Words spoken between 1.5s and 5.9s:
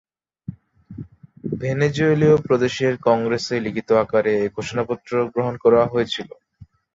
ভেনেজুয়েলীয় প্রদেশের কংগ্রেসে লিখিত আকারে এ ঘোষণাপত্র গ্রহণ করা